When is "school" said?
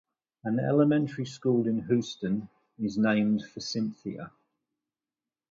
1.27-1.67